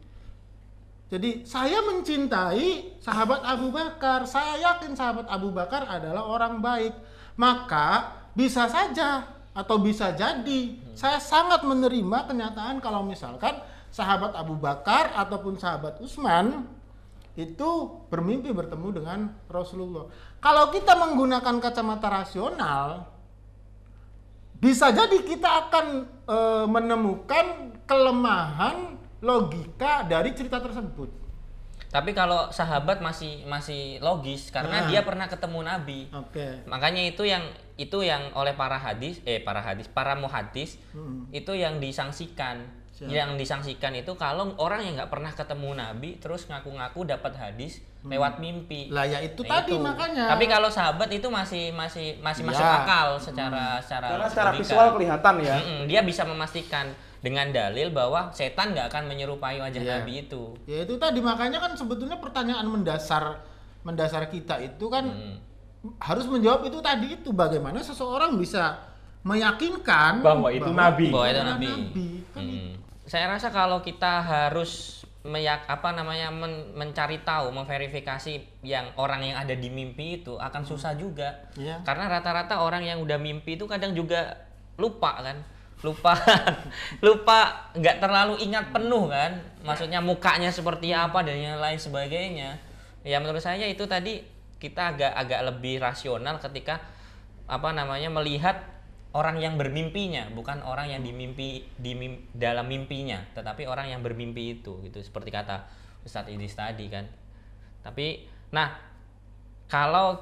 [1.08, 4.28] Jadi saya mencintai sahabat Abu Bakar.
[4.28, 6.92] Saya yakin sahabat Abu Bakar adalah orang baik.
[7.40, 9.24] Maka bisa saja
[9.56, 16.68] atau bisa jadi saya sangat menerima kenyataan kalau misalkan sahabat Abu Bakar ataupun sahabat Utsman
[17.38, 17.70] itu
[18.10, 20.10] bermimpi bertemu dengan Rasulullah.
[20.42, 23.06] Kalau kita menggunakan kacamata rasional,
[24.58, 25.86] bisa jadi kita akan
[26.26, 27.46] e, menemukan
[27.86, 31.10] kelemahan logika dari cerita tersebut.
[31.88, 34.86] Tapi kalau sahabat masih masih logis karena Nah.
[34.86, 36.00] dia pernah ketemu Nabi.
[36.12, 36.60] Oke.
[36.64, 37.40] Makanya itu yang
[37.74, 41.24] itu yang oleh para hadis eh para hadis, para muhadis Hmm.
[41.30, 42.60] itu yang disangsikan.
[42.92, 43.08] Siap.
[43.08, 48.36] Yang disangsikan itu kalau orang yang nggak pernah ketemu Nabi terus ngaku-ngaku dapat hadis lewat
[48.36, 48.90] mimpi.
[48.90, 49.80] Lah ya itu Nah, tadi itu.
[49.80, 50.24] makanya.
[50.28, 52.84] Tapi kalau sahabat itu masih masih masih masuk Ya.
[52.84, 54.60] akal secara secara Karena secara logika.
[54.60, 55.56] visual kelihatan ya.
[55.56, 59.92] Mm-mm, dia bisa memastikan dengan dalil bahwa setan nggak akan menyerupai wajah Iya.
[60.00, 60.54] Nabi itu.
[60.64, 63.42] Ya itu tadi makanya kan sebetulnya pertanyaan mendasar
[63.82, 65.36] mendasar kita itu kan Hmm.
[65.98, 68.74] harus menjawab itu tadi itu bagaimana seseorang bisa
[69.22, 71.06] meyakinkan Bahwa itu Nabi.
[71.08, 71.70] Bahwa itu adalah Nabi.
[72.28, 72.70] Kan Mm.
[73.02, 79.36] Saya rasa kalau kita harus meyak apa namanya men- mencari tahu, memverifikasi yang orang yang
[79.36, 81.48] ada di mimpi itu akan susah juga.
[81.54, 81.80] Iya.
[81.82, 84.36] Karena rata-rata orang yang udah mimpi itu kadang juga
[84.76, 85.40] lupa kan.
[85.80, 86.18] Lupa
[87.06, 89.38] lupa nggak terlalu ingat penuh kan.
[89.62, 92.58] Maksudnya mukanya seperti apa dan yang lain sebagainya.
[93.06, 94.20] Ya menurut saya itu tadi
[94.58, 96.82] kita agak agak lebih rasional ketika
[97.46, 98.78] apa namanya melihat
[99.16, 104.60] orang yang bermimpinya bukan orang yang dimimpi di mim- dalam mimpinya tetapi orang yang bermimpi
[104.60, 105.64] itu gitu seperti kata
[106.04, 107.08] Ustadz Idris tadi kan
[107.80, 108.76] tapi nah
[109.70, 110.20] kalau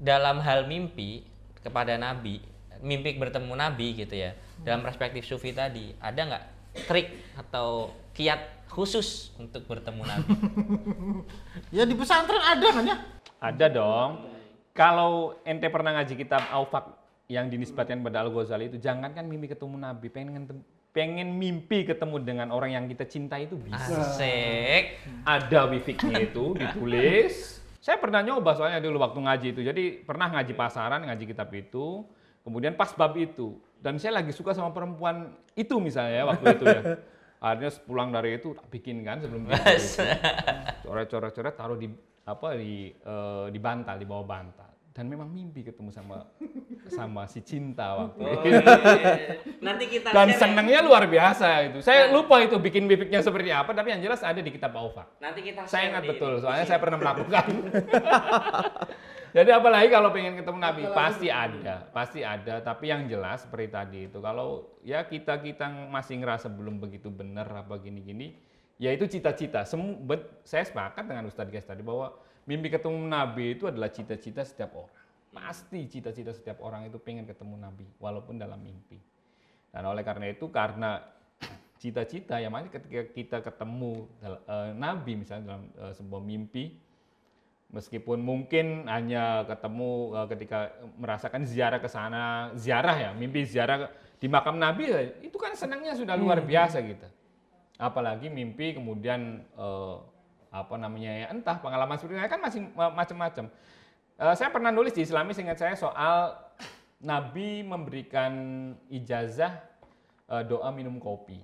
[0.00, 1.28] dalam hal mimpi
[1.60, 2.40] kepada Nabi
[2.82, 6.44] mimpi bertemu Nabi gitu ya dalam perspektif sufi tadi ada nggak
[6.90, 10.32] trik atau kiat khusus untuk bertemu Nabi?
[11.76, 12.96] Ya di pesantren ada kan ya?
[13.40, 14.10] Ada dong.
[14.72, 16.96] Kalau ente pernah ngaji kitab Aufak
[17.28, 22.48] yang dinisbatkan pada Al Ghazali itu jangankan mimpi ketemu Nabi, pengen pengen mimpi ketemu dengan
[22.52, 23.80] orang yang kita cinta itu bisa.
[23.80, 25.00] Asik.
[25.24, 27.60] Ada wifiknya itu ditulis.
[27.80, 29.60] Saya pernah nyoba soalnya dulu waktu ngaji itu.
[29.64, 32.04] Jadi pernah ngaji pasaran, ngaji kitab itu.
[32.42, 33.54] Kemudian pas bab itu.
[33.78, 36.82] Dan saya lagi suka sama perempuan itu misalnya ya waktu itu ya.
[37.42, 39.50] Akhirnya pulang dari itu tak bikin kan sebelum.
[40.86, 41.90] Coret-coret-coret taruh di
[42.22, 44.70] apa di eh, di bantal, di bawah bantal.
[44.92, 46.20] Dan memang mimpi ketemu sama
[46.92, 48.48] sama si cinta waktu itu.
[49.64, 50.36] Nanti kita Dan ya.
[50.36, 51.78] senangnya luar biasa itu.
[51.80, 55.16] Saya lupa itu bikin wifiknya seperti apa, tapi yang jelas ada di kitab Aufak.
[55.16, 57.46] Nanti kita Saya ingat di- betul, soalnya saya pernah melakukan.
[59.32, 62.60] Jadi apalagi kalau pengen ketemu Nabi pasti ada, pasti ada.
[62.60, 67.48] Tapi yang jelas seperti tadi itu, kalau ya kita kita masih ngerasa belum begitu benar
[67.48, 68.36] apa gini-gini,
[68.76, 69.64] ya itu cita-cita.
[69.64, 72.12] Semu, bet- saya sepakat dengan Ustadz Ges tadi bahwa
[72.44, 75.00] mimpi ketemu Nabi itu adalah cita-cita setiap orang.
[75.32, 79.00] Pasti cita-cita setiap orang itu pengen ketemu Nabi, walaupun dalam mimpi.
[79.72, 81.00] Dan oleh karena itu, karena
[81.80, 86.76] cita-cita yang mana ketika kita ketemu eh, Nabi misalnya dalam eh, sebuah mimpi,
[87.72, 90.58] meskipun mungkin hanya ketemu eh, ketika
[91.00, 93.88] merasakan ziarah ke sana, ziarah ya, mimpi ziarah
[94.20, 97.08] di makam Nabi, ya, itu kan senangnya sudah luar biasa gitu.
[97.80, 99.96] Apalagi mimpi kemudian eh,
[100.52, 103.48] apa namanya ya, entah pengalaman seperti itu kan masih ma- macam-macam.
[104.20, 106.36] Eh, saya pernah nulis di Islami seingat saya soal
[107.02, 108.32] Nabi memberikan
[108.92, 109.58] ijazah
[110.28, 111.40] eh, doa minum kopi.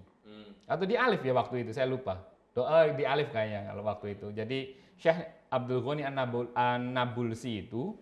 [0.69, 2.21] Atau di alif ya waktu itu saya lupa.
[2.53, 4.29] Doa di alif kayaknya kalau waktu itu.
[4.37, 7.97] Jadi Syekh Abdul Ghani An-Nabul- An-Nabulsi itu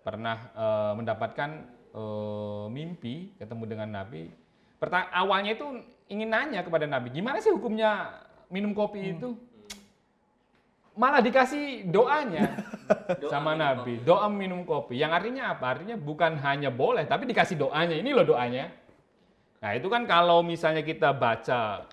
[0.00, 1.50] pernah eh, mendapatkan
[1.92, 4.32] eh, mimpi ketemu dengan Nabi.
[4.76, 5.66] Perta- awalnya itu
[6.08, 9.36] ingin nanya kepada Nabi gimana sih hukumnya minum kopi itu?
[10.96, 12.56] Malah dikasih doanya
[13.32, 14.96] sama Nabi doa minum kopi.
[14.96, 15.76] Yang artinya apa?
[15.76, 17.92] Artinya bukan hanya boleh tapi dikasih doanya.
[17.92, 18.72] Ini loh doanya.
[19.60, 21.84] Nah itu kan kalau misalnya kita baca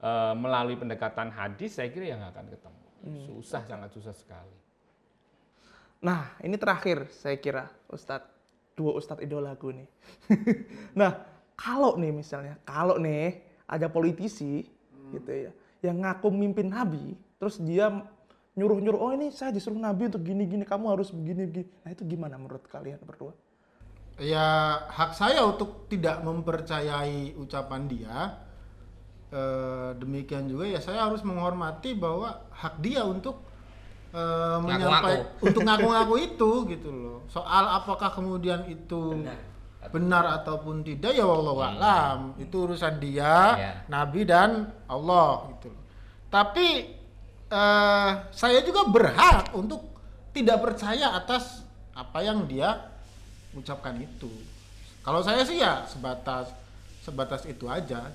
[0.00, 4.58] eh, melalui pendekatan hadis saya kira yang akan ketemu susah sangat susah sekali
[5.98, 8.30] Nah, ini terakhir saya kira Ustadz,
[8.78, 9.88] dua Ustadz idolaku nih.
[11.00, 11.26] nah,
[11.58, 14.62] kalau nih misalnya, kalau nih ada politisi
[15.10, 15.50] gitu ya,
[15.82, 17.90] yang ngaku mimpin Nabi, terus dia
[18.54, 21.66] nyuruh-nyuruh, oh ini saya disuruh Nabi untuk gini-gini, kamu harus begini-begini.
[21.82, 23.34] Nah itu gimana menurut kalian berdua?
[24.18, 28.14] Ya hak saya untuk tidak mempercayai ucapan dia.
[29.28, 33.44] Eh, demikian juga ya saya harus menghormati bahwa hak dia untuk
[34.16, 37.18] eh, menyampaikan untuk ngaku-ngaku itu gitu loh.
[37.28, 39.20] Soal apakah kemudian itu
[39.92, 42.32] benar, ataupun tidak ya wallahu alam.
[42.40, 43.72] Itu urusan dia, Ya.
[43.92, 45.84] Nabi dan Allah gitu loh.
[46.32, 46.96] Tapi
[47.52, 49.92] eh, saya juga berhak untuk
[50.32, 52.80] tidak percaya atas apa yang dia
[53.52, 54.32] ucapkan itu.
[55.04, 56.48] Kalau saya sih ya sebatas
[57.04, 58.08] sebatas itu aja.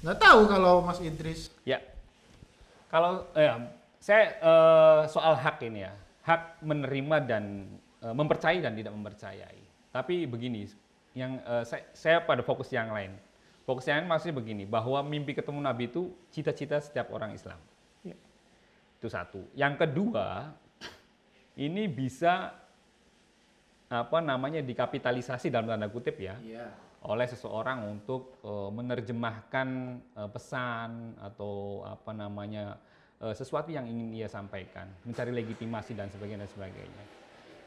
[0.00, 1.52] Nggak tahu kalau Mas Idris.
[1.68, 1.84] Ya,
[2.88, 3.52] kalau eh,
[4.00, 5.92] saya eh, soal hak ini ya,
[6.24, 7.44] hak menerima dan
[8.00, 9.60] eh, mempercayai dan tidak mempercayai.
[9.92, 10.64] Tapi begini,
[11.12, 13.12] yang eh, saya, saya pada fokus yang lain.
[13.68, 17.60] Fokus yang lain maksudnya begini, bahwa mimpi ketemu Nabi itu cita-cita setiap orang Islam.
[18.00, 18.16] Ya.
[18.96, 19.44] Itu satu.
[19.52, 20.48] Yang kedua,
[21.60, 22.56] ini bisa
[23.90, 26.38] apa namanya dikapitalisasi dalam tanda kutip ya
[27.00, 29.68] oleh seseorang untuk eh, menerjemahkan
[30.14, 32.76] eh, pesan atau apa namanya
[33.18, 37.02] eh, sesuatu yang ingin ia sampaikan, mencari legitimasi dan sebagainya dan sebagainya.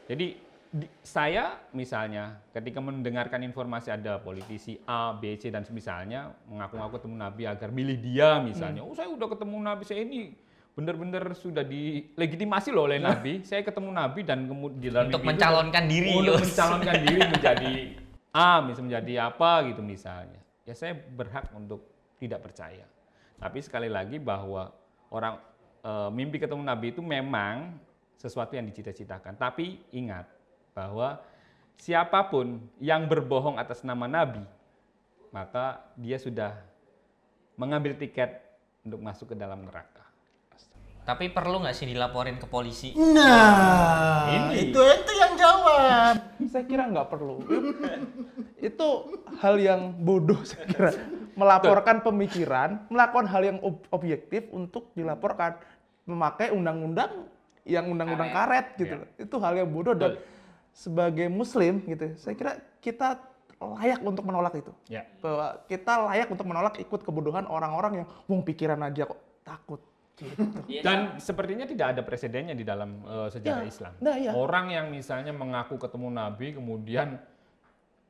[0.06, 0.26] Jadi
[0.70, 7.16] di- saya misalnya ketika mendengarkan informasi ada politisi A, B, C dan misalnya mengaku-ngaku ketemu
[7.16, 10.34] Nabi agar milih dia misalnya, oh saya udah ketemu Nabi saya ini
[10.74, 13.42] benar-benar sudah dilegitimasi loh oleh Nabi.
[13.42, 17.72] Saya ketemu Nabi dan kemudian dalam Untuk mimpi itu- mencalonkan diri, untuk mencalonkan diri menjadi
[18.34, 20.42] A, misalnya menjadi apa gitu misalnya.
[20.66, 21.86] Ya saya berhak untuk
[22.18, 22.82] tidak percaya.
[23.38, 24.74] Tapi sekali lagi bahwa
[25.14, 25.38] orang
[25.86, 27.78] eh, mimpi ketemu Nabi itu memang
[28.18, 29.38] sesuatu yang dicita-citakan.
[29.38, 30.26] Tapi ingat
[30.74, 31.22] bahwa
[31.78, 34.42] siapa pun yang berbohong atas nama Nabi,
[35.30, 36.58] maka dia sudah
[37.54, 38.42] mengambil tiket
[38.82, 40.03] untuk masuk ke dalam neraka.
[41.04, 42.96] Tapi perlu nggak sih dilaporin ke polisi?
[42.96, 44.72] Nah, Ini.
[44.72, 46.16] itu ente yang jawab.
[46.52, 47.44] Saya kira nggak perlu.
[48.56, 48.88] itu
[49.44, 50.90] hal yang bodoh saya kira.
[51.36, 55.60] Melaporkan pemikiran, melakukan hal yang ob- objektif untuk dilaporkan.
[56.08, 57.28] Memakai undang-undang
[57.68, 58.96] yang undang-undang karet gitu.
[58.96, 59.00] Ya.
[59.04, 59.08] loh.
[59.20, 60.16] Itu hal yang bodoh dan
[60.72, 62.16] sebagai muslim gitu.
[62.16, 63.20] Saya kira kita
[63.60, 64.72] layak untuk menolak itu.
[64.88, 65.04] Ya.
[65.20, 69.80] Bahwa kita layak untuk menolak ikut kebodohan orang-orang yang wong pikiran aja kok takut.
[70.14, 70.82] Gitu.
[70.86, 73.92] Dan sepertinya tidak ada presidennya di dalam eh, sejarah Ya, Islam.
[73.98, 74.30] nah, iya.
[74.30, 77.18] Orang yang misalnya mengaku ketemu Nabi kemudian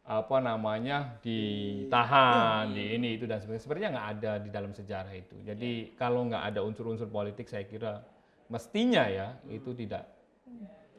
[0.05, 2.76] apa namanya ditahan, Iya.
[2.76, 3.64] di ini itu dan sebagainya.
[3.64, 5.32] Sepertinya nggak ada di dalam sejarah itu.
[5.40, 8.05] Jadi kalau nggak ada unsur-unsur politik, saya kira
[8.52, 10.05] mestinya ya itu tidak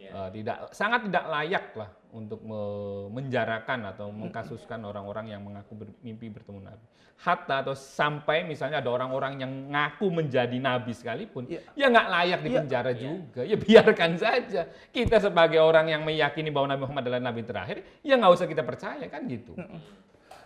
[0.08, 6.30] eh, tidak sangat tidak layak lah untuk me- menjarakan atau mengkasuskan orang-orang yang mengaku bermimpi
[6.30, 6.86] bertemu Nabi.
[7.16, 11.64] Hatta atau sampai misalnya ada orang-orang yang ngaku menjadi Nabi sekalipun, Iya.
[11.72, 12.58] ya nggak layak di Iya.
[12.60, 13.42] penjara juga.
[13.44, 14.62] Ya biarkan saja.
[14.92, 18.68] Kita sebagai orang yang meyakini bahwa Nabi Muhammad adalah Nabi terakhir, ya nggak usah kita
[18.68, 19.56] percaya kan gitu.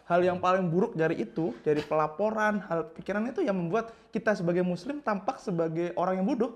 [0.06, 4.62] Hal yang paling buruk dari itu, dari pelaporan, hal pikiran itu yang membuat kita sebagai
[4.62, 6.54] muslim tampak sebagai orang yang bodoh.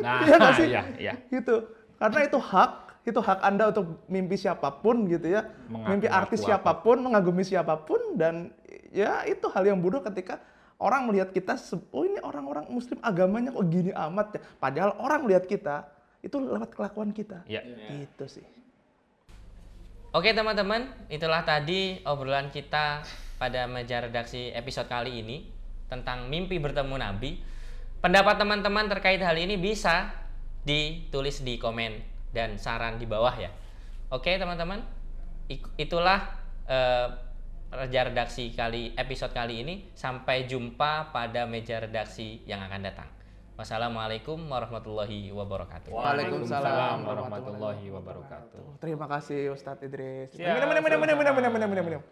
[0.00, 0.66] Nah, Iya sih?
[0.68, 1.14] iya, iya.
[1.28, 1.64] Gitu.
[1.98, 2.70] Karena itu hak,
[3.04, 5.46] itu hak Anda untuk mimpi siapa pun gitu ya.
[5.68, 8.50] Mengaku- mimpi artis mengaku siapa pun, mengagumi siapa pun dan
[8.94, 10.40] ya itu hal yang bodoh ketika
[10.78, 11.54] orang melihat kita
[11.94, 14.40] oh ini orang-orang muslim agamanya kok gini amat ya.
[14.58, 15.86] Padahal orang melihat kita
[16.24, 17.44] itu lewat kelakuan kita.
[17.44, 17.62] Iya.
[17.92, 18.46] Gitu sih.
[20.14, 23.02] Oke teman-teman, itulah tadi obrolan kita
[23.34, 25.50] pada meja redaksi episode kali ini
[25.90, 27.42] tentang mimpi bertemu Nabi.
[27.98, 30.12] Pendapat teman-teman terkait hal ini bisa
[30.64, 32.00] ditulis di komen
[32.32, 33.52] dan saran di bawah ya.
[34.10, 34.82] Oke teman-teman,
[35.76, 36.24] itulah
[36.66, 37.08] eh,
[37.74, 39.74] meja redaksi kali episode kali ini.
[39.94, 43.08] Sampai jumpa pada meja redaksi yang akan datang.
[43.54, 45.94] Wassalamualaikum warahmatullahi wabarakatuh.
[45.94, 48.82] Waalaikumsalam warahmatullahi wabarakatuh.
[48.82, 50.34] Terima kasih Ustadz Idris.
[50.34, 52.02] Ya, minum, minum, minum, minum, minum, minum, minum, minum, minum.